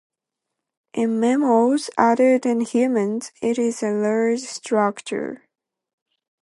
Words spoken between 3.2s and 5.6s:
it is a large structure.